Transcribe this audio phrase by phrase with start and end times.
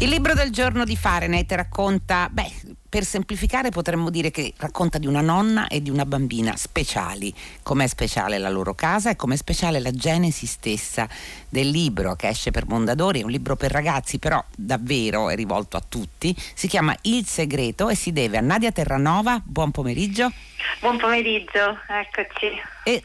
[0.00, 5.08] Il libro del giorno di Fahrenheit racconta, beh, per semplificare potremmo dire che racconta di
[5.08, 9.80] una nonna e di una bambina speciali, com'è speciale la loro casa e com'è speciale
[9.80, 11.08] la genesi stessa
[11.48, 15.76] del libro che esce per Mondadori, è un libro per ragazzi però davvero è rivolto
[15.76, 20.30] a tutti, si chiama Il segreto e si deve a Nadia Terranova, buon pomeriggio.
[20.78, 22.52] Buon pomeriggio, eccoci.
[22.84, 23.02] E,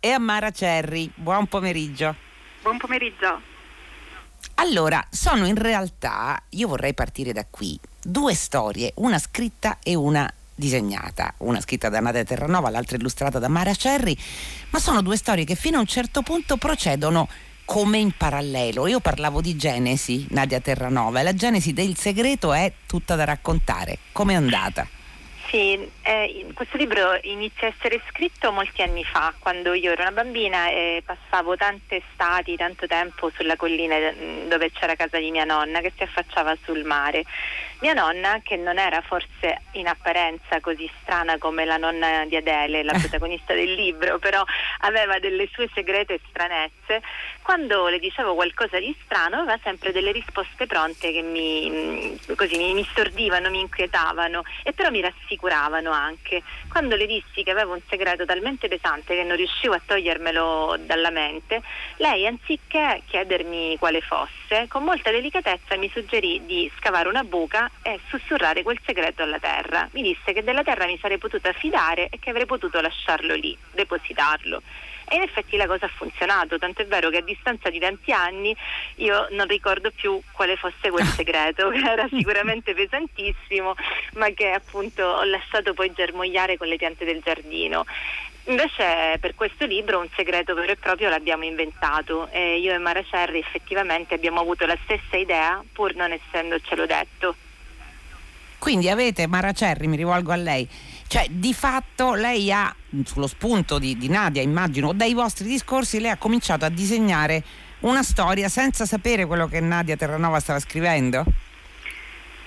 [0.00, 2.14] e a Mara Cerri, buon pomeriggio.
[2.62, 3.49] Buon pomeriggio.
[4.60, 10.30] Allora, sono in realtà, io vorrei partire da qui, due storie, una scritta e una
[10.54, 14.14] disegnata, una scritta da Nadia Terranova, l'altra illustrata da Mara Cerri,
[14.68, 17.26] ma sono due storie che fino a un certo punto procedono
[17.64, 18.86] come in parallelo.
[18.86, 23.96] Io parlavo di Genesi, Nadia Terranova, e la Genesi del segreto è tutta da raccontare.
[24.12, 24.86] Come è andata?
[25.50, 30.12] Sì, eh, questo libro inizia a essere scritto molti anni fa, quando io ero una
[30.12, 35.42] bambina e passavo tante estati, tanto tempo sulla collina mm, dove c'era casa di mia
[35.42, 37.24] nonna che si affacciava sul mare.
[37.80, 42.82] Mia nonna, che non era forse in apparenza così strana come la nonna di Adele,
[42.82, 44.44] la protagonista del libro, però
[44.80, 47.00] aveva delle sue segrete stranezze,
[47.40, 52.58] quando le dicevo qualcosa di strano aveva sempre delle risposte pronte che mi, mm, così,
[52.58, 56.42] mi, mi stordivano, mi inquietavano e però mi rassicuravano anche.
[56.68, 61.10] Quando le dissi che avevo un segreto talmente pesante che non riuscivo a togliermelo dalla
[61.10, 61.62] mente,
[61.96, 68.00] lei anziché chiedermi quale fosse, con molta delicatezza mi suggerì di scavare una buca e
[68.08, 69.88] sussurrare quel segreto alla terra.
[69.92, 73.56] Mi disse che della terra mi sarei potuta fidare e che avrei potuto lasciarlo lì,
[73.72, 74.60] depositarlo.
[75.12, 78.54] E in effetti la cosa ha funzionato, tant'è vero che a distanza di tanti anni
[78.96, 83.74] io non ricordo più quale fosse quel segreto, che era sicuramente pesantissimo,
[84.14, 87.84] ma che appunto ho lasciato poi germogliare con le piante del giardino.
[88.44, 93.02] Invece per questo libro un segreto vero e proprio l'abbiamo inventato e io e Mara
[93.02, 97.34] Cerri effettivamente abbiamo avuto la stessa idea pur non essendocelo detto.
[98.58, 100.68] Quindi avete, Mara Cerri, mi rivolgo a lei,
[101.06, 102.74] cioè di fatto lei ha,
[103.04, 107.42] sullo spunto di, di Nadia immagino, dai vostri discorsi, lei ha cominciato a disegnare
[107.80, 111.24] una storia senza sapere quello che Nadia Terranova stava scrivendo?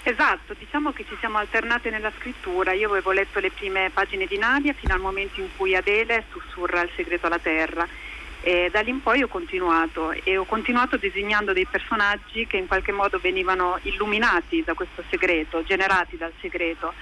[0.05, 2.73] Esatto, diciamo che ci siamo alternate nella scrittura.
[2.73, 6.81] Io avevo letto le prime pagine di Nadia fino al momento in cui Adele sussurra
[6.81, 7.87] il segreto alla terra
[8.41, 12.67] e da lì in poi ho continuato e ho continuato disegnando dei personaggi che in
[12.67, 16.93] qualche modo venivano illuminati da questo segreto, generati dal segreto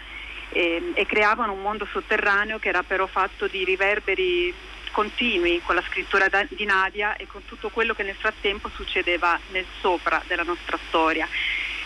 [0.50, 4.54] e, e creavano un mondo sotterraneo che era però fatto di riverberi
[4.92, 9.40] continui con la scrittura da, di Nadia e con tutto quello che nel frattempo succedeva
[9.50, 11.28] nel sopra della nostra storia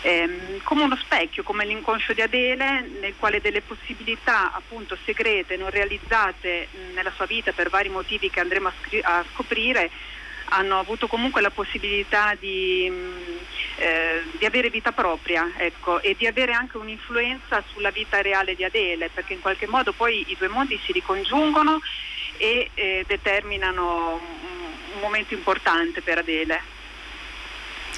[0.06, 5.70] ehm, come uno specchio, come l'inconscio di Adele, nel quale delle possibilità appunto segrete, non
[5.70, 9.90] realizzate mh, nella sua vita per vari motivi che andremo a, scri- a scoprire,
[10.50, 16.52] hanno avuto comunque la possibilità di, eh, di avere vita propria ecco, e di avere
[16.52, 20.80] anche un'influenza sulla vita reale di Adele, perché in qualche modo poi i due mondi
[20.86, 21.80] si ricongiungono
[22.38, 24.20] e eh, determinano
[24.94, 26.75] un momento importante per Adele.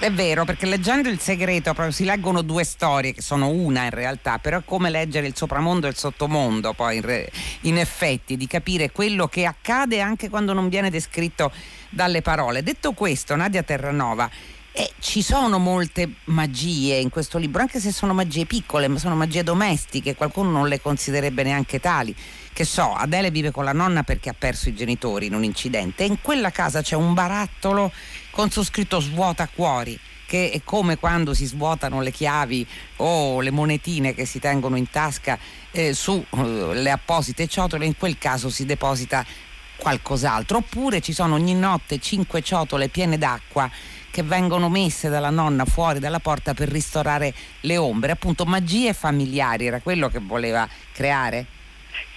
[0.00, 3.90] È vero, perché leggendo il segreto proprio si leggono due storie, che sono una in
[3.90, 7.28] realtà, però è come leggere il sopramondo e il sottomondo, poi in, re,
[7.62, 11.50] in effetti, di capire quello che accade anche quando non viene descritto
[11.90, 12.62] dalle parole.
[12.62, 14.30] Detto questo, Nadia Terranova,
[14.78, 19.16] eh, ci sono molte magie in questo libro, anche se sono magie piccole, ma sono
[19.16, 22.14] magie domestiche, qualcuno non le considererebbe neanche tali.
[22.52, 26.04] Che so, Adele vive con la nonna perché ha perso i genitori in un incidente
[26.04, 27.90] e in quella casa c'è un barattolo
[28.30, 32.64] con su scritto svuota cuori che è come quando si svuotano le chiavi
[32.96, 35.38] o le monetine che si tengono in tasca
[35.72, 39.24] eh, sulle eh, apposite ciotole, in quel caso si deposita
[39.76, 40.58] qualcos'altro.
[40.58, 43.70] Oppure ci sono ogni notte cinque ciotole piene d'acqua
[44.18, 49.68] che vengono messe dalla nonna fuori dalla porta per ristorare le ombre, appunto magie familiari,
[49.68, 51.46] era quello che voleva creare?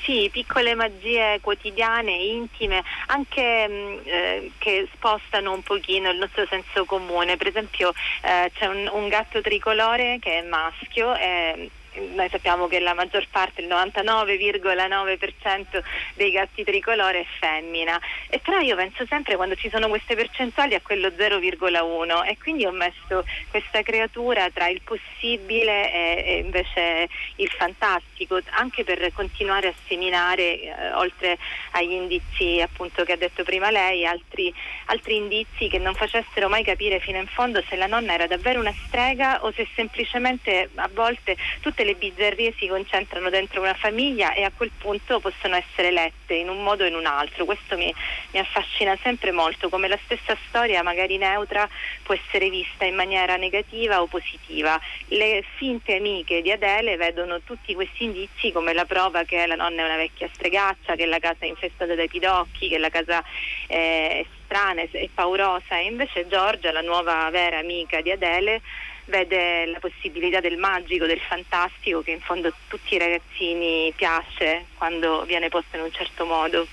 [0.03, 6.85] Sì, piccole magie quotidiane, intime, anche mm, eh, che spostano un pochino il nostro senso
[6.85, 7.37] comune.
[7.37, 11.15] Per esempio eh, c'è un, un, gatto tricolore che è maschio.
[11.15, 11.69] Eh,
[12.13, 15.83] noi sappiamo che la maggior parte, il 99,9%
[16.15, 17.99] dei gatti tricolore è femmina.
[18.29, 22.65] E però io penso sempre quando ci sono queste percentuali a quello 0,1 e quindi
[22.65, 29.69] ho messo questa creatura tra il possibile e, e invece il fantastico anche per continuare
[29.69, 31.37] a seminare eh, oltre
[31.71, 34.53] agli indizi appunto che ha detto prima lei altri,
[34.85, 38.59] altri indizi che non facessero mai capire fino in fondo se la nonna era davvero
[38.59, 43.73] una strega o se semplicemente a volte tutte tutte le bizzarrie si concentrano dentro una
[43.73, 47.45] famiglia e a quel punto possono essere lette in un modo o in un altro.
[47.45, 47.93] Questo mi,
[48.31, 51.67] mi affascina sempre molto, come la stessa storia magari neutra
[52.03, 54.79] può essere vista in maniera negativa o positiva.
[55.07, 59.81] Le finte amiche di Adele vedono tutti questi indizi come la prova che la nonna
[59.81, 63.23] è una vecchia stregaccia, che la casa è infestata dai pidocchi, che la casa
[63.65, 68.61] è strana e paurosa e invece Giorgia, la nuova vera amica di Adele,
[69.05, 74.65] vede la possibilità del magico, del fantastico che in fondo a tutti i ragazzini piace
[74.77, 76.67] quando viene posto in un certo modo.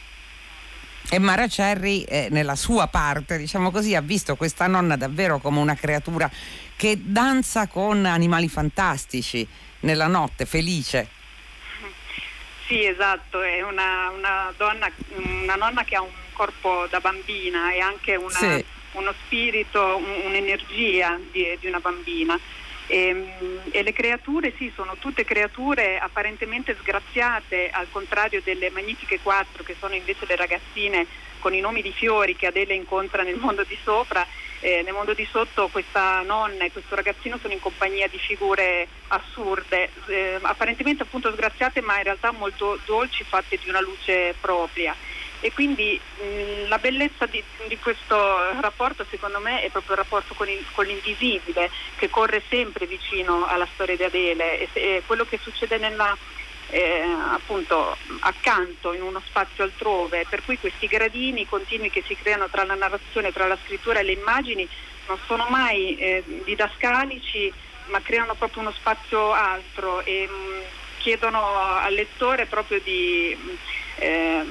[1.10, 5.58] E Mara Cerri, eh, nella sua parte, diciamo così, ha visto questa nonna davvero come
[5.58, 6.30] una creatura
[6.76, 9.46] che danza con animali fantastici
[9.80, 11.08] nella notte, felice.
[12.66, 17.80] Sì, esatto, è una, una, donna, una nonna che ha un corpo da bambina e
[17.80, 18.64] anche una, sì.
[18.92, 22.38] Uno spirito, un, un'energia di, di, una bambina.
[22.86, 29.20] E, ehm, e, le creature, sì, sono tutte creature apparentemente sgraziate, al contrario delle magnifiche
[29.20, 31.06] quattro che sono invece le ragazzine
[31.38, 34.26] con i nomi di fiori che Adele incontra nel mondo di sopra
[34.60, 38.88] eh, nel mondo di sotto questa nonna e questo ragazzino sono in compagnia di figure
[39.08, 44.94] assurde, eh, apparentemente appunto sgraziate ma in realtà molto dolci, fatte di una luce propria.
[45.40, 48.16] E quindi mh, la bellezza di, di, questo
[48.60, 53.46] rapporto secondo me è proprio il rapporto con, il, con, l'invisibile che corre sempre vicino
[53.46, 54.60] alla storia di Adele.
[54.60, 56.16] E, e quello che succede nella
[56.70, 57.02] eh,
[57.32, 62.64] appunto accanto in uno spazio altrove, per cui questi gradini continui che si creano tra
[62.64, 64.68] la narrazione, tra la scrittura e le immagini
[65.06, 67.52] non sono mai eh, didascalici,
[67.86, 70.60] ma creano proprio uno spazio altro e mh, mm,
[70.98, 73.34] chiedono al lettore proprio di,
[73.96, 74.44] eh,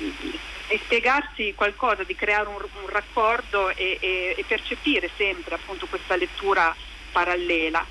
[0.00, 6.16] di, spiegarsi qualcosa, di creare un, un raccordo e, e, e percepire sempre appunto questa
[6.16, 6.74] lettura
[7.12, 7.84] parallela.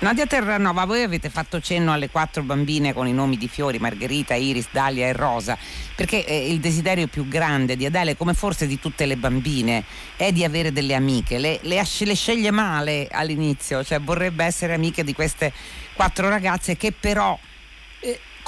[0.00, 4.34] Nadia Terranova, voi avete fatto cenno alle quattro bambine con i nomi di fiori, Margherita,
[4.34, 5.58] Iris, Dalia e Rosa,
[5.96, 9.82] perché eh, il desiderio più grande di Adele, come forse di tutte le bambine,
[10.16, 11.38] è di avere delle amiche.
[11.38, 15.52] Le, le, le sceglie male all'inizio, cioè vorrebbe essere amiche di queste
[15.94, 17.36] quattro ragazze che però...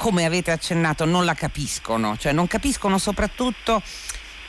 [0.01, 3.83] Come avete accennato, non la capiscono, cioè non capiscono soprattutto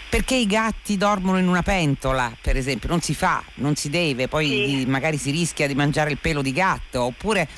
[0.09, 4.29] perché i gatti dormono in una pentola, per esempio, non si fa, non si deve,
[4.29, 4.85] poi sì.
[4.85, 7.49] magari si rischia di mangiare il pelo di gatto, oppure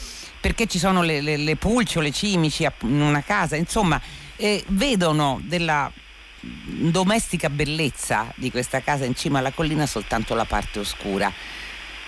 [0.41, 4.01] perché ci sono le, le, le pulci o le cimici in una casa, insomma,
[4.37, 5.91] eh, vedono della
[6.39, 11.31] domestica bellezza di questa casa in cima alla collina soltanto la parte oscura.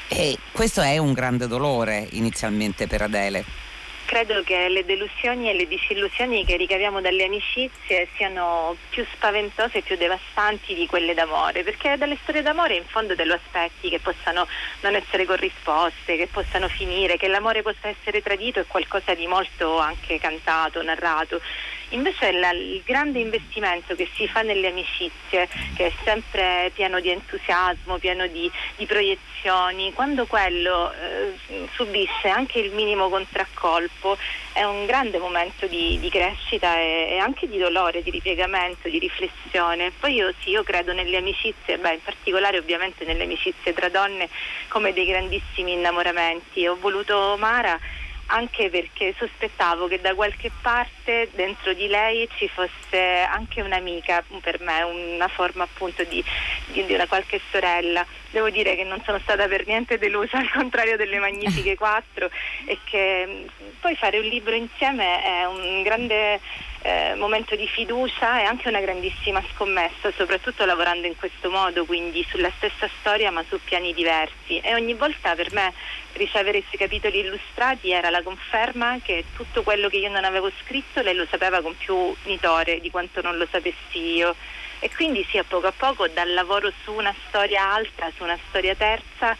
[0.07, 3.64] E questo è un grande dolore inizialmente per Adele
[4.05, 9.81] credo che le delusioni e le disillusioni che ricaviamo dalle amicizie siano più spaventose e
[9.81, 13.99] più devastanti di quelle d'amore, perché dalle storie d'amore in fondo te lo aspetti che
[13.99, 14.47] possano
[14.81, 19.79] non essere corrisposte, che possano finire, che l'amore possa essere tradito è qualcosa di molto
[19.79, 21.41] anche cantato, narrato.
[21.89, 27.09] Invece la, il grande investimento che si fa nelle amicizie, che è sempre pieno di
[27.09, 34.17] entusiasmo, pieno di, di proiezioni, quando quello eh, subisce anche il minimo contraccolpo,
[34.53, 38.99] è un grande momento di, di crescita e, e, anche di dolore, di ripiegamento, di
[38.99, 39.91] riflessione.
[39.91, 44.29] Poi io sì, io credo nelle amicizie, beh, in particolare ovviamente nelle amicizie tra donne
[44.69, 46.65] come dei grandissimi innamoramenti.
[46.67, 47.79] Ho voluto Mara
[48.27, 54.59] anche perché sospettavo che da qualche parte dentro di lei ci fosse anche un'amica per
[54.61, 56.23] me, una forma appunto di,
[56.67, 58.05] di, di, una qualche sorella.
[58.31, 62.29] Devo dire che non sono stata per niente delusa, al contrario delle magnifiche quattro,
[62.65, 63.45] e che
[63.79, 66.39] poi fare un libro insieme è un grande
[66.85, 72.23] eh, momento di fiducia e anche una grandissima scommessa, soprattutto lavorando in questo modo, quindi
[72.29, 74.59] sulla stessa storia ma su piani diversi.
[74.59, 75.73] E ogni volta per me
[76.13, 81.01] ricevere questi capitoli illustrati era la conferma che tutto quello che io non avevo scritto
[81.01, 84.35] lei lo sapeva con più nitore di quanto non lo sapessi io.
[84.77, 88.37] E quindi sì, a poco a poco dal lavoro su una storia alta, su una
[88.49, 89.35] storia terza,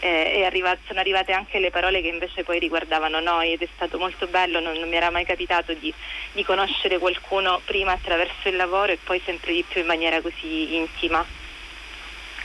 [0.00, 3.98] eh, arriva, sono arrivate anche le parole che invece poi riguardavano noi ed è stato
[3.98, 5.92] molto bello, non, non mi era mai capitato di,
[6.32, 10.76] di, conoscere qualcuno prima attraverso il lavoro e poi sempre di più in maniera così
[10.76, 11.24] intima.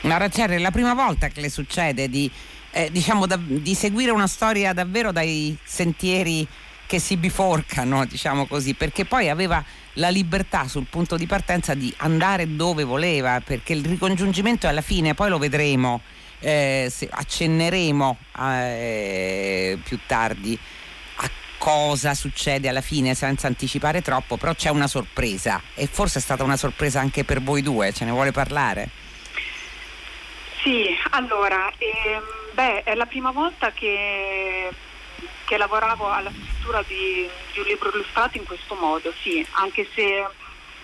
[0.02, 2.30] Mara Cerri, è la prima volta che le succede di,
[2.72, 6.46] eh, diciamo da, di seguire una storia davvero dai sentieri
[6.86, 11.92] che si biforcano, diciamo così, perché poi aveva la libertà sul punto di partenza di
[11.98, 16.00] andare dove voleva, perché il ricongiungimento alla fine, poi lo vedremo,
[16.40, 20.58] eh, accenneremo eh, più tardi
[21.16, 26.22] a cosa succede alla fine senza anticipare troppo, però c'è una sorpresa e forse è
[26.22, 28.88] stata una sorpresa anche per voi due, ce ne vuole parlare?
[30.62, 34.70] Sì, allora, ehm, beh, è la prima volta che
[35.46, 40.26] che lavoravo alla scrittura di, di, un libro illustrato in questo modo, sì, anche se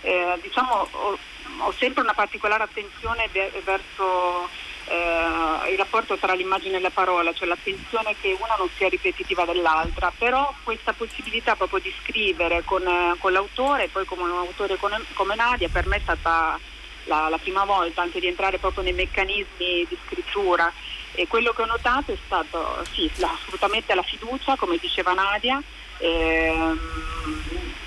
[0.02, 1.18] eh, diciamo ho,
[1.58, 3.28] ho, sempre una particolare attenzione
[3.64, 4.48] verso
[4.86, 9.44] eh, il rapporto tra l'immagine e la parola, cioè l'attenzione che una non sia ripetitiva
[9.44, 12.82] dell'altra, però questa possibilità proprio di scrivere con,
[13.18, 16.58] con l'autore, poi come un autore come, come Nadia, per me è stata
[17.04, 20.72] la, la, prima volta anche di entrare proprio nei meccanismi di scrittura.
[21.14, 25.62] E quello che ho notato è stato sì, assolutamente la fiducia, come diceva Nadia,
[25.98, 26.80] ehm,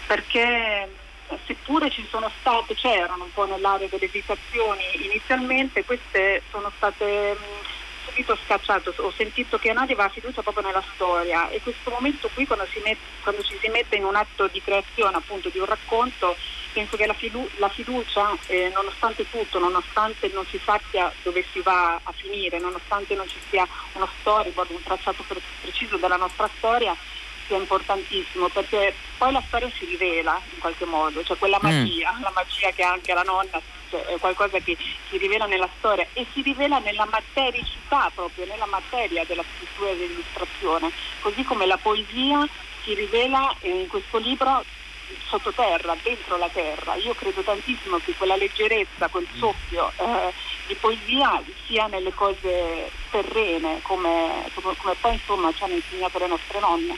[0.06, 0.88] perché
[1.46, 7.38] seppure ci sono state, c'erano un po' nell'area delle esitazioni inizialmente, queste sono state
[8.05, 8.94] subito scacciate.
[8.98, 12.98] Ho sentito che Nadia aveva fiducia proprio nella storia e questo momento qui quando, mette,
[13.24, 16.36] quando ci si mette in un atto di creazione appunto di un racconto
[16.75, 21.62] penso che la, fidu- la fiducia, eh, nonostante tutto, nonostante non si sappia dove si
[21.62, 26.50] va a finire, nonostante non ci sia uno storyboard, un tracciato pre- preciso della nostra
[26.58, 26.94] storia,
[27.48, 31.66] sia importantissimo perché poi la storia si rivela in qualche modo, cioè quella mm.
[31.66, 32.22] magia, mm.
[32.22, 34.78] la magia che ha anche la nonna, cioè è qualcosa che
[35.10, 39.98] si rivela nella storia e si rivela nella matericità proprio, nella materia della scrittura e
[39.98, 42.48] dell'illustrazione, così come la poesia
[42.84, 44.64] si rivela in questo libro
[45.28, 46.96] sottoterra, dentro la terra.
[46.96, 49.40] Io credo tantissimo che quella leggerezza, quel mm.
[49.40, 50.34] soffio eh,
[50.68, 56.28] di poesia sia nelle cose terrene, come, come, come, poi insomma ci hanno insegnato le
[56.28, 56.98] nostre nonne.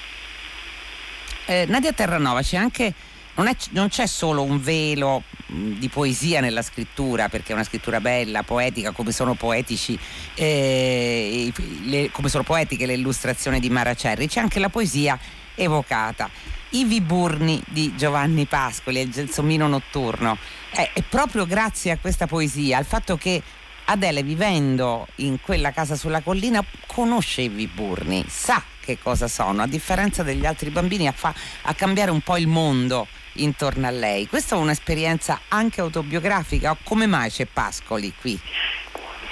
[1.50, 2.94] Eh, Nadia Terranova, c'è anche,
[3.36, 8.02] non, è, non c'è solo un velo di poesia nella scrittura, perché è una scrittura
[8.02, 9.98] bella, poetica, come sono poetici,
[10.36, 11.50] eh,
[11.84, 15.18] le, come sono poetiche le illustrazioni di Mara Cerri, c'è anche la poesia
[15.56, 16.30] evocata.
[16.72, 20.38] I Viburni di Giovanni Pascoli, il gelsomino notturno.
[20.70, 23.42] È, è proprio grazie a questa poesia, al fatto che
[23.86, 29.68] Adele vivendo in quella casa sulla collina conosce i Viburni, sa che cosa sono, a
[29.68, 34.28] differenza degli altri bambini a, fa, a cambiare un po' il mondo intorno a lei.
[34.28, 38.40] Questa è un'esperienza anche autobiografica come mai c'è Pascoli qui?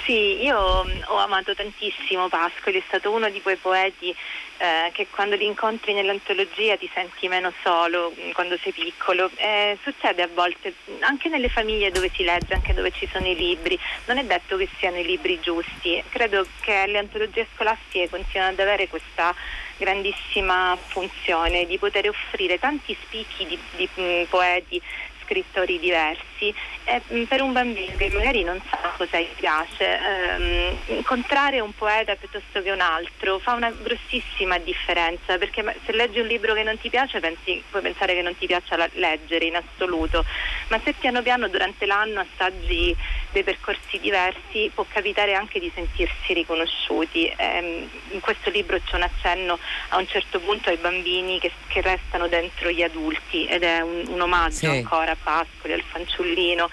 [0.06, 4.14] Sì, io ho amato tantissimo Pascoli, è stato uno di quei poeti
[4.58, 9.28] eh, che quando li incontri nell'antologia ti senti meno solo mm, quando sei piccolo.
[9.34, 13.34] Eh, succede a volte anche nelle famiglie dove si legge, anche dove ci sono i
[13.34, 13.76] libri.
[14.04, 16.00] Non è detto che siano i libri giusti.
[16.08, 19.34] Credo che le antologie scolastiche continuano ad avere questa
[19.76, 24.80] grandissima funzione di poter offrire tanti spicchi di, di mm, poeti
[25.26, 26.54] scrittori diversi.
[26.84, 31.74] E mm, per un bambino che magari non sa cosa gli piace ehm, incontrare un
[31.74, 36.62] poeta piuttosto che un altro fa una grossissima differenza perché se leggi un libro che
[36.62, 40.24] non ti piace pensi, puoi pensare che non ti piaccia leggere in assoluto.
[40.68, 42.94] Ma se piano piano durante l'anno assaggi
[43.32, 47.32] dei percorsi diversi può capitare anche di sentirsi riconosciuti.
[47.36, 51.80] Ehm, in questo libro c'è un accenno a un certo punto ai bambini che, che
[51.80, 54.66] restano dentro gli adulti ed è un, un omaggio sì.
[54.66, 56.68] ancora Pascoli, al fanciullino.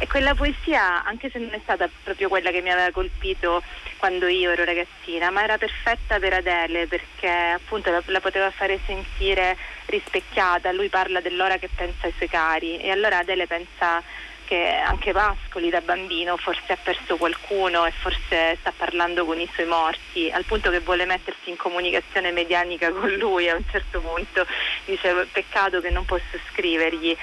[0.00, 3.62] E quella poesia, anche se non è stata proprio quella che mi aveva colpito
[3.96, 8.78] quando io ero ragazzina, ma era perfetta per Adele perché appunto la, la, poteva fare
[8.86, 10.70] sentire rispecchiata.
[10.70, 14.00] Lui parla dell'ora che pensa ai suoi cari e allora Adele pensa
[14.48, 19.48] che anche Pascoli da bambino forse ha perso qualcuno e forse sta parlando con i
[19.52, 24.00] suoi morti, al punto che vuole mettersi in comunicazione medianica con lui a un certo
[24.00, 24.46] punto,
[24.86, 27.14] dice peccato che non posso scrivergli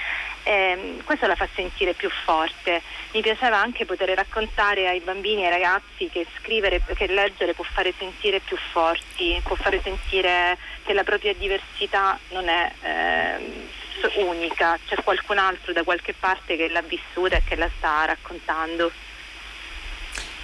[0.46, 2.82] eh, questo la fa sentire più forte.
[3.14, 7.64] Mi piaceva anche poter raccontare ai bambini e ai ragazzi che scrivere, che leggere può
[7.64, 14.78] fare sentire più forti, può fare sentire che la propria diversità non è eh, unica,
[14.86, 18.92] c'è qualcun altro da qualche parte che l'ha vissuta e che la sta raccontando.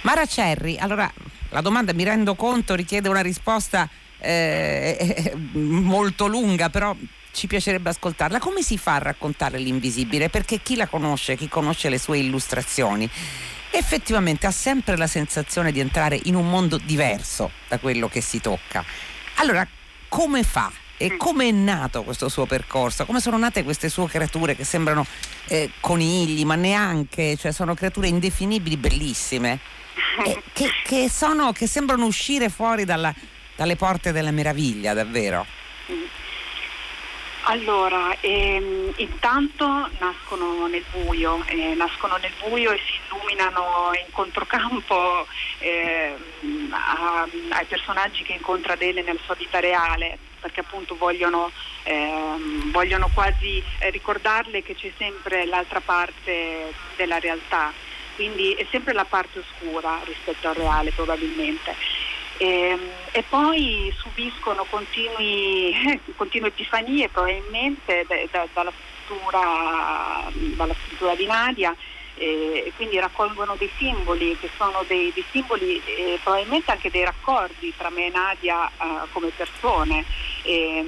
[0.00, 1.08] Mara Cerri, allora
[1.50, 6.92] la domanda mi rendo conto richiede una risposta eh, molto lunga, però
[7.32, 8.38] ci piacerebbe ascoltarla.
[8.38, 10.28] Come si fa a raccontare l'invisibile?
[10.28, 13.08] Perché chi la conosce, chi conosce le sue illustrazioni,
[13.70, 18.40] effettivamente ha sempre la sensazione di entrare in un mondo diverso da quello che si
[18.40, 18.84] tocca.
[19.36, 19.66] Allora,
[20.08, 20.70] come fa?
[20.98, 23.04] E come è nato questo suo percorso?
[23.06, 25.04] Come sono nate queste sue creature che sembrano
[25.46, 29.58] eh, conigli, ma neanche, cioè sono creature indefinibili, bellissime,
[30.24, 33.12] eh, che, che, sono, che sembrano uscire fuori dalla,
[33.56, 35.44] dalle porte della meraviglia, davvero?
[37.44, 39.66] Allora, ehm, intanto
[39.98, 45.26] nascono nel buio, eh, nascono nel buio e si illuminano in controcampo
[45.58, 46.14] eh,
[46.70, 51.50] a, ai personaggi che incontra Adele nella sua vita reale, perché appunto vogliono,
[51.82, 57.72] ehm, vogliono quasi ricordarle che c'è sempre l'altra parte della realtà,
[58.14, 61.74] quindi è sempre la parte oscura rispetto al reale probabilmente.
[62.38, 65.74] E, ehm, e poi subiscono continui,
[66.16, 71.76] continue epifanie probabilmente da, dalla, scrittura, dalla scrittura di Nadia
[72.14, 77.72] e quindi raccolgono dei simboli che sono dei, dei simboli eh, probabilmente anche dei raccordi
[77.76, 80.04] tra me e Nadia eh, come persone.
[80.44, 80.86] E,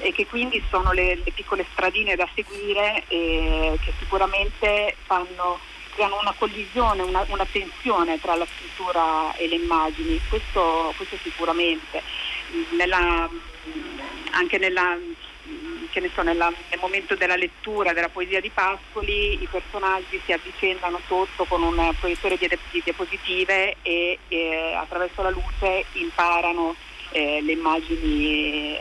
[0.00, 5.58] e, che quindi sono le, le piccole stradine da seguire eh, che sicuramente fanno
[5.98, 12.00] creano una collisione, una, una, tensione tra la scrittura e le immagini, questo, questo sicuramente.
[12.76, 13.28] Nella,
[14.30, 14.96] anche nella,
[16.14, 21.44] so, nella, nel momento della lettura della poesia di Pascoli i personaggi si avvicendano sotto
[21.46, 26.76] con un proiettore di, di diapositive e, e, attraverso la luce imparano
[27.10, 28.78] eh, le immagini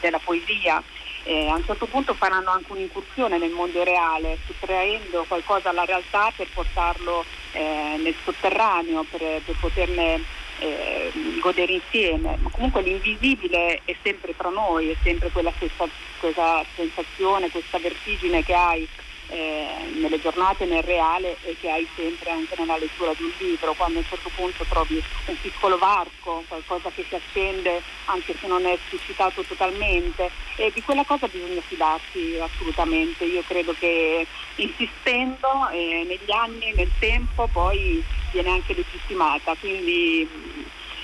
[0.00, 0.82] della poesia
[1.26, 6.32] eh, a un certo punto faranno anche un'incursione nel mondo reale, sottraendo qualcosa alla realtà
[6.34, 10.22] per portarlo eh, nel sotterraneo, per, per poterne
[10.60, 12.36] eh, godere insieme.
[12.40, 15.84] Ma comunque l'invisibile è sempre tra noi, è sempre quella, stessa,
[16.20, 18.88] quella sensazione, questa vertigine che hai
[19.28, 23.74] eh, nelle giornate nel reale e che hai sempre anche nella lettura di un libro,
[23.74, 28.46] quando a un certo punto trovi un piccolo varco, qualcosa che si accende anche se
[28.46, 33.24] non è esplicitato totalmente e di quella cosa bisogna fidarsi assolutamente.
[33.24, 38.02] Io credo che insistendo eh, negli anni, nel tempo, poi
[38.32, 39.54] viene anche legittimata.
[39.58, 40.28] Quindi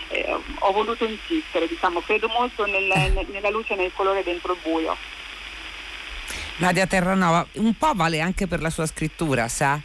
[0.09, 4.59] eh, ho voluto insistere, diciamo, credo molto nel, nella luce e nel colore dentro il
[4.63, 4.97] buio.
[6.57, 9.81] Nadia Terranova, un po' vale anche per la sua scrittura, sa?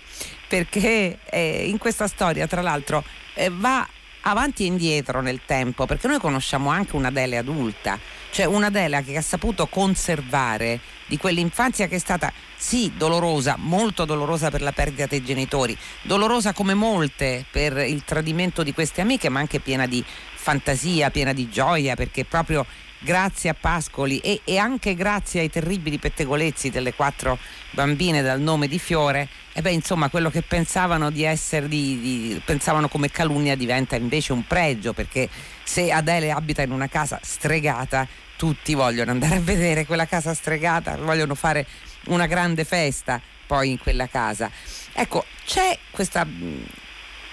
[0.48, 3.88] Perché eh, in questa storia, tra l'altro, eh, va
[4.22, 7.98] avanti e indietro nel tempo, perché noi conosciamo anche una Dele adulta,
[8.32, 14.04] cioè una Dele che ha saputo conservare di quell'infanzia che è stata sì dolorosa, molto
[14.04, 19.30] dolorosa per la perdita dei genitori, dolorosa come molte per il tradimento di queste amiche,
[19.30, 20.04] ma anche piena di
[20.36, 22.66] fantasia, piena di gioia, perché proprio
[23.00, 27.38] grazie a Pascoli e, e, anche grazie ai terribili pettegolezzi delle quattro
[27.72, 32.42] bambine dal nome di Fiore, e beh, insomma, quello che pensavano di essere, di, di,
[32.44, 35.30] pensavano come calunnia diventa invece un pregio, perché
[35.64, 40.96] se Adele abita in una casa stregata, tutti vogliono andare a vedere quella casa stregata,
[40.98, 41.66] vogliono fare
[42.06, 44.50] una grande festa poi in quella casa.
[44.94, 46.26] Ecco, c'è questa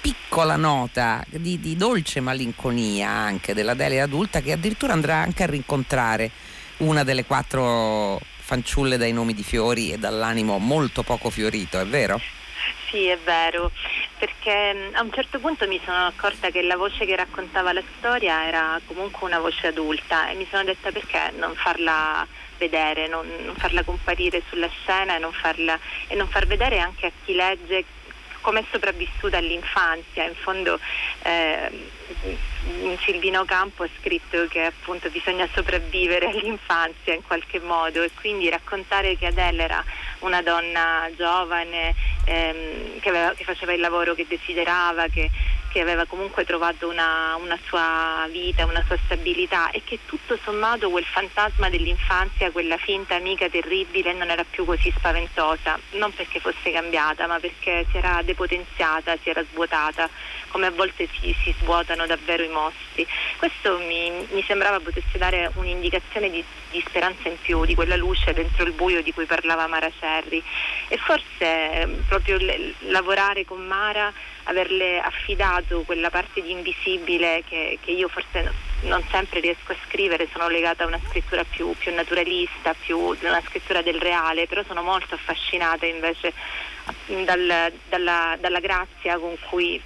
[0.04, 5.46] piccola nota di, di dolce malinconia anche della Delia adulta che addirittura andrà anche a
[5.46, 6.30] rincontrare
[6.78, 12.20] una delle quattro fanciulle dai nomi di fiori e dall'animo molto poco fiorito, è vero?
[12.90, 13.70] Sì, è vero,
[14.18, 17.82] perché mm, a un certo punto mi sono accorta che la voce che raccontava la
[17.96, 22.26] storia era comunque una voce adulta e mi sono detta perché non farla
[22.58, 27.06] vedere, non, non farla comparire sulla scena e non, farla, e non far vedere anche
[27.06, 27.84] a chi legge
[28.44, 30.24] come è sopravvissuta all'infanzia.
[30.24, 30.78] In fondo
[31.22, 31.88] eh,
[33.02, 39.16] Silvino Campo ha scritto che appunto bisogna sopravvivere all'infanzia in qualche modo e quindi raccontare
[39.16, 39.82] che Adele era
[40.20, 41.94] una donna giovane
[42.26, 45.30] ehm, che, aveva, che, faceva il lavoro che desiderava, che,
[45.74, 50.88] che aveva comunque trovato una, una, sua vita, una sua stabilità e che tutto sommato
[50.88, 56.70] quel fantasma dell'infanzia, quella finta amica terribile non era più così spaventosa, non perché fosse
[56.70, 60.08] cambiata ma perché si era depotenziata, si era svuotata,
[60.46, 63.04] come a volte si, si svuotano davvero i mostri.
[63.36, 68.32] Questo mi, mi sembrava potesse dare un'indicazione di, di, speranza in più, di quella luce
[68.32, 70.40] dentro il buio di cui parlava Mara Cerri
[70.86, 74.12] e forse eh, proprio le, lavorare con Mara
[74.44, 80.28] averle affidato quella parte di invisibile che, che io forse non sempre riesco a scrivere,
[80.32, 84.82] sono legata a una scrittura più, più naturalista, più una scrittura del reale, però sono
[84.82, 86.32] molto affascinata invece
[87.24, 89.80] dal, dalla, dalla grazia con cui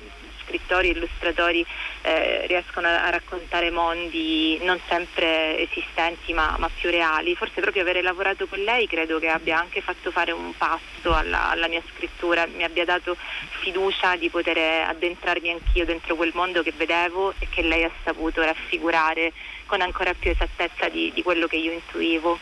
[0.49, 1.65] scrittori illustratori
[2.03, 7.37] eh, riescono a, a, raccontare mondi non sempre esistenti ma, ma, più reali.
[7.37, 11.51] Forse proprio avere lavorato con lei credo che abbia anche fatto fare un passo alla,
[11.51, 13.17] alla mia scrittura, mi abbia dato
[13.61, 18.43] fiducia di poter addentrarmi anch'io dentro quel mondo che vedevo e che lei ha saputo
[18.43, 19.33] raffigurare
[19.67, 22.39] con ancora più esattezza di, di quello che io intuivo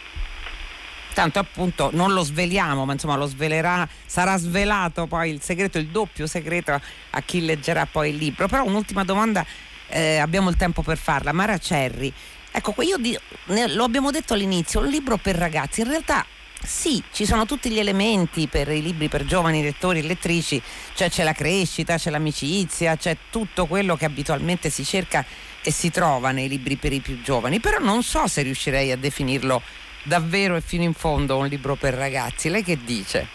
[1.17, 5.87] tanto appunto non lo sveliamo, ma insomma lo svelerà, sarà svelato poi il segreto, il
[5.87, 6.79] doppio segreto
[7.11, 8.47] a chi leggerà poi il libro.
[8.49, 9.43] Però un'ultima domanda,
[9.89, 11.33] eh, abbiamo il tempo per farla.
[11.33, 12.13] Mara Cerri,
[12.51, 16.23] ecco, io di, ne, lo abbiamo detto all'inizio, un libro per ragazzi, in realtà
[16.63, 20.61] sì, ci sono tutti gli elementi per i libri per giovani lettori e lettrici,
[20.95, 25.25] cioè c'è la crescita, c'è l'amicizia, c'è tutto quello che abitualmente si cerca
[25.63, 28.99] e si trova nei libri per i più giovani, però non so se riuscirei a
[28.99, 29.63] definirlo
[30.07, 32.49] davvero e fino in fondo un libro per ragazzi.
[32.49, 33.27] Lei che dice?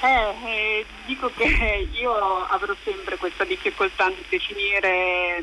[0.00, 5.42] Eh, eh, dico che io avrò sempre questa difficoltà di definire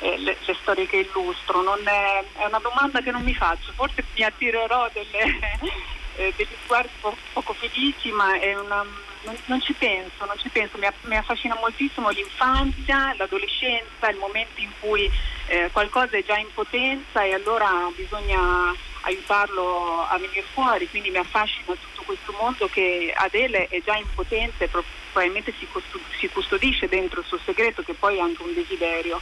[0.00, 1.62] eh, le, le, storie che illustro.
[1.62, 5.38] È, è, una domanda che non mi faccio, forse mi attirerò delle,
[6.16, 8.84] eh, degli sguardi po- poco felici, ma una,
[9.22, 10.76] non, non, ci penso, non ci penso.
[10.76, 15.10] Mi, mi, affascina moltissimo l'infanzia, l'adolescenza, il momento in cui
[15.46, 18.74] eh, qualcosa è già in potenza e allora bisogna
[19.06, 24.06] aiutarlo a venire fuori, quindi mi affascina tutto questo mondo che Adele è già in
[24.14, 29.20] potenza e probabilmente si, custodisce dentro il suo segreto che poi è anche un desiderio.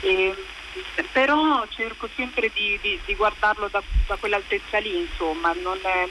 [0.00, 0.34] E,
[1.10, 6.08] però cerco sempre di, di, di guardarlo da, da, quell'altezza lì, insomma, è,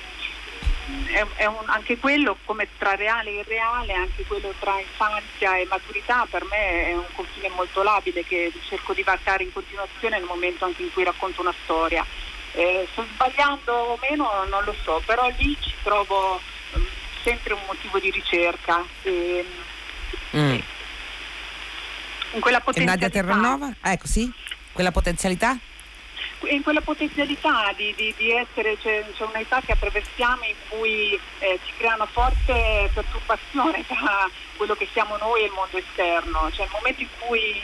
[1.14, 5.68] è, è un, anche quello come tra reale e irreale, anche quello tra infanzia e
[5.68, 10.26] maturità per me è un confine molto labile che cerco di varcare in continuazione nel
[10.26, 12.04] momento anche in cui racconto una storia.
[12.56, 16.40] Eh, sto sbagliando o meno non lo so, però lì ci trovo
[16.74, 16.86] um,
[17.24, 18.84] sempre un motivo di ricerca.
[19.04, 19.46] E,
[20.36, 20.60] mm
[22.36, 23.06] in quella potenzialità.
[23.06, 23.74] E Nadia Terranova?
[23.82, 24.32] Ah, ecco sì,
[24.72, 25.58] quella potenzialità?
[26.50, 31.60] in quella potenzialità di, di, di essere, c'è, c'è, un'età che attraversiamo in cui eh,
[31.66, 36.66] ci crea una forte perturbazione tra quello che siamo noi e il mondo esterno, cioè
[36.66, 37.62] il momento in cui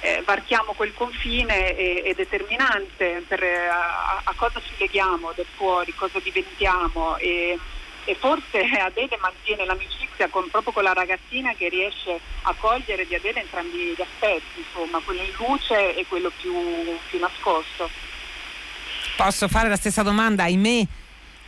[0.00, 5.46] eh, varchiamo quel confine è, è determinante per eh, a, a, cosa ci leghiamo del
[5.56, 7.58] fuori, cosa diventiamo e,
[8.04, 13.14] e forse Adele mantiene l'amicizia con, proprio con la ragazzina che riesce a cogliere di
[13.14, 16.54] Adele entrambi gli aspetti, insomma, quello in luce e quello più,
[17.08, 17.90] più nascosto.
[19.16, 20.86] Posso fare la stessa domanda, ahimè,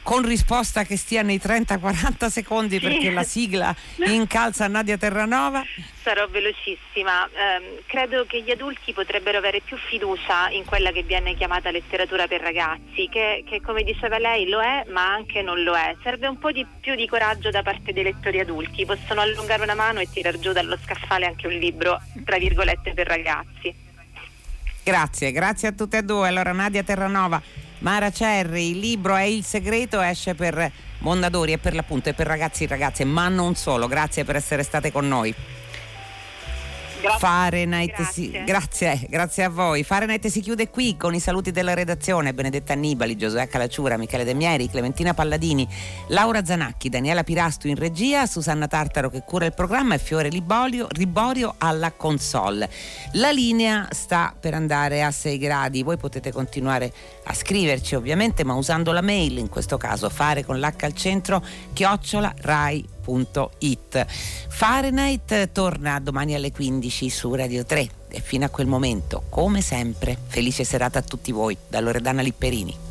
[0.03, 2.87] con risposta che stia nei 30-40 secondi sì.
[2.87, 3.75] perché la sigla
[4.07, 5.63] incalza Nadia Terranova?
[6.03, 7.27] Sarò velocissima.
[7.27, 12.27] Eh, credo che gli adulti potrebbero avere più fiducia in quella che viene chiamata letteratura
[12.27, 15.95] per ragazzi, che, che come diceva lei lo è ma anche non lo è.
[16.03, 19.75] Serve un po' di più di coraggio da parte dei lettori adulti, possono allungare una
[19.75, 23.89] mano e tirar giù dallo scaffale anche un libro, tra virgolette, per ragazzi.
[24.83, 26.27] Grazie, grazie a tutte e due.
[26.27, 27.41] Allora Nadia Terranova
[27.81, 32.27] Mara Cerri, il libro è Il segreto, esce per Mondadori e per l'appunto è per
[32.27, 33.87] ragazzi e ragazze, ma non solo.
[33.87, 35.35] Grazie per essere state con noi.
[37.01, 37.19] Grazie.
[37.19, 38.13] Fahrenheit grazie.
[38.13, 39.83] Si, grazie, grazie a voi.
[39.85, 44.35] Fahrenheit si chiude qui con i saluti della redazione: Benedetta Annibali, Giosuè Calacciura, Michele De
[44.35, 45.67] Mieri, Clementina Palladini,
[46.09, 50.87] Laura Zanacchi, Daniela Pirastu in regia, Susanna Tartaro che cura il programma e Fiore Liborio,
[50.91, 52.69] Riborio alla console.
[53.13, 55.83] La linea sta per andare a 6 gradi.
[55.83, 56.93] Voi potete continuare
[57.25, 61.43] a scriverci ovviamente, ma usando la mail, in questo caso fare con l'H al centro,
[61.73, 64.07] chiocciola rai www.radioticino.it.
[64.49, 70.17] Fahrenheit torna domani alle 15 su Radio 3 e fino a quel momento, come sempre,
[70.27, 72.90] felice serata a tutti voi da Loredana Lipperini.